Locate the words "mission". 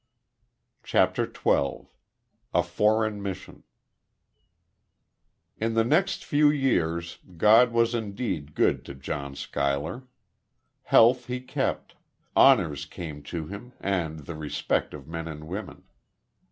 3.21-3.61